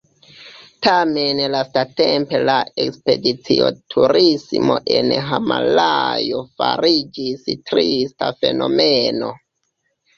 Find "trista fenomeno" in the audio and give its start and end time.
7.71-9.35